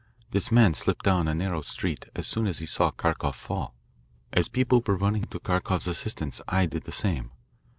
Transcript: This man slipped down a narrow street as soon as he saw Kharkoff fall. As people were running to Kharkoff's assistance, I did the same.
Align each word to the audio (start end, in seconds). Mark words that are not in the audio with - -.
This 0.31 0.51
man 0.51 0.73
slipped 0.73 1.05
down 1.05 1.27
a 1.27 1.35
narrow 1.35 1.61
street 1.61 2.07
as 2.15 2.25
soon 2.25 2.47
as 2.47 2.57
he 2.57 2.65
saw 2.65 2.89
Kharkoff 2.89 3.35
fall. 3.35 3.75
As 4.33 4.47
people 4.49 4.81
were 4.87 4.95
running 4.97 5.25
to 5.25 5.39
Kharkoff's 5.39 5.85
assistance, 5.85 6.41
I 6.47 6.65
did 6.65 6.85
the 6.85 6.91
same. 6.91 7.29